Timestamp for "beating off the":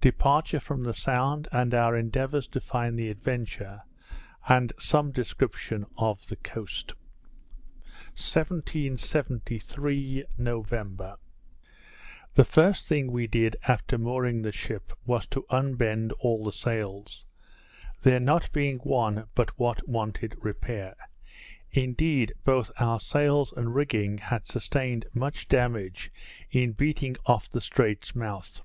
26.72-27.60